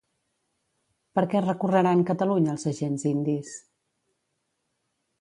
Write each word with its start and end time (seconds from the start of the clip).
Per 1.19 1.25
què 1.33 1.43
recorreran 1.43 2.03
Catalunya 2.09 2.57
els 2.57 2.67
agents 2.75 3.09
indis? 3.13 3.55